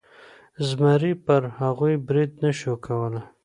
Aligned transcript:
زمري 0.67 1.13
پر 1.25 1.41
هغوی 1.59 1.95
برید 2.05 2.31
نشو 2.43 2.73
کولی. 2.85 3.21